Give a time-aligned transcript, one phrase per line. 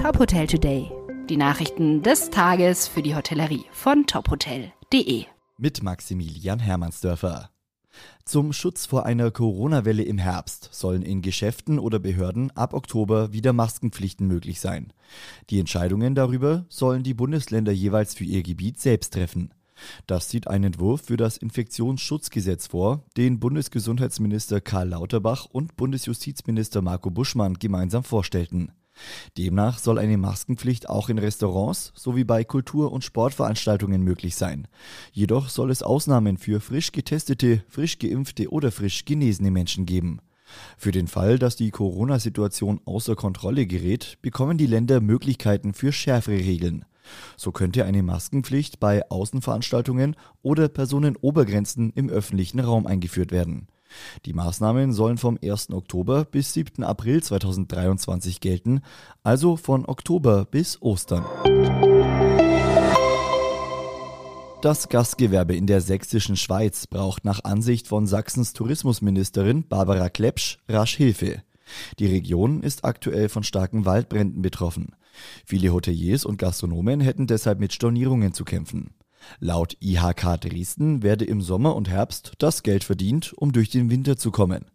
[0.00, 0.90] Top Hotel Today.
[1.28, 5.26] Die Nachrichten des Tages für die Hotellerie von tophotel.de.
[5.58, 7.50] Mit Maximilian Hermannsdörfer.
[8.24, 13.52] Zum Schutz vor einer Corona-Welle im Herbst sollen in Geschäften oder Behörden ab Oktober wieder
[13.52, 14.94] Maskenpflichten möglich sein.
[15.50, 19.52] Die Entscheidungen darüber sollen die Bundesländer jeweils für ihr Gebiet selbst treffen.
[20.06, 27.10] Das sieht ein Entwurf für das Infektionsschutzgesetz vor, den Bundesgesundheitsminister Karl Lauterbach und Bundesjustizminister Marco
[27.10, 28.72] Buschmann gemeinsam vorstellten.
[29.38, 34.68] Demnach soll eine Maskenpflicht auch in Restaurants sowie bei Kultur- und Sportveranstaltungen möglich sein.
[35.12, 40.20] Jedoch soll es Ausnahmen für frisch getestete, frisch geimpfte oder frisch genesene Menschen geben.
[40.76, 46.38] Für den Fall, dass die Corona-Situation außer Kontrolle gerät, bekommen die Länder Möglichkeiten für schärfere
[46.38, 46.84] Regeln.
[47.36, 53.68] So könnte eine Maskenpflicht bei Außenveranstaltungen oder Personenobergrenzen im öffentlichen Raum eingeführt werden.
[54.24, 55.70] Die Maßnahmen sollen vom 1.
[55.70, 56.84] Oktober bis 7.
[56.84, 58.80] April 2023 gelten,
[59.22, 61.24] also von Oktober bis Ostern.
[64.62, 70.96] Das Gastgewerbe in der sächsischen Schweiz braucht nach Ansicht von Sachsens Tourismusministerin Barbara Klepsch rasch
[70.96, 71.42] Hilfe.
[71.98, 74.94] Die Region ist aktuell von starken Waldbränden betroffen.
[75.46, 78.90] Viele Hoteliers und Gastronomen hätten deshalb mit Stornierungen zu kämpfen.
[79.38, 84.16] Laut IHK Dresden werde im Sommer und Herbst das Geld verdient, um durch den Winter
[84.16, 84.66] zu kommen.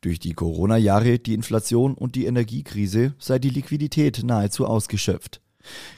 [0.00, 5.40] Durch die Corona-Jahre, die Inflation und die Energiekrise sei die Liquidität nahezu ausgeschöpft.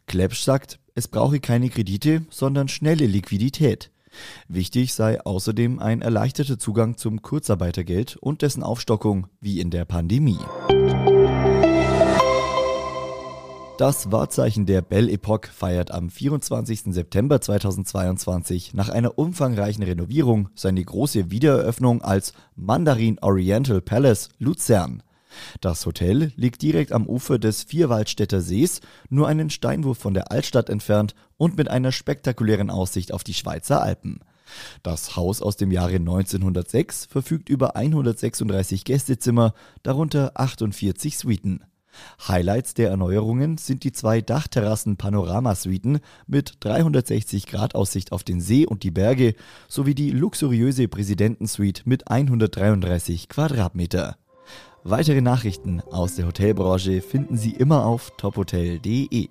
[0.07, 3.91] Klepsch sagt, es brauche keine Kredite, sondern schnelle Liquidität.
[4.49, 10.39] Wichtig sei außerdem ein erleichterter Zugang zum Kurzarbeitergeld und dessen Aufstockung wie in der Pandemie.
[13.79, 16.95] Das Wahrzeichen der Belle Epoque feiert am 24.
[16.95, 25.03] September 2022 nach einer umfangreichen Renovierung seine große Wiedereröffnung als Mandarin Oriental Palace Luzern.
[25.61, 30.71] Das Hotel liegt direkt am Ufer des Vierwaldstätter Sees, nur einen Steinwurf von der Altstadt
[30.71, 34.21] entfernt und mit einer spektakulären Aussicht auf die Schweizer Alpen.
[34.83, 39.53] Das Haus aus dem Jahre 1906 verfügt über 136 Gästezimmer,
[39.83, 41.62] darunter 48 Suiten.
[42.27, 48.83] Highlights der Erneuerungen sind die zwei Dachterrassen-Panoramasuiten mit 360 Grad Aussicht auf den See und
[48.83, 49.34] die Berge
[49.69, 54.17] sowie die luxuriöse Präsidentensuite mit 133 Quadratmeter.
[54.85, 59.29] Weitere Nachrichten aus der Hotelbranche finden Sie immer auf tophotel.de.